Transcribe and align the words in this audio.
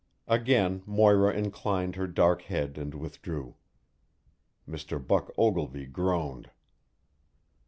Again 0.27 0.81
Moira 0.87 1.31
inclined 1.31 1.95
her 1.95 2.07
dark 2.07 2.41
head 2.41 2.75
and 2.79 2.95
withdrew. 2.95 3.53
Mr. 4.67 4.97
Buck 4.97 5.31
Ogilvy 5.37 5.85
groaned. 5.85 6.49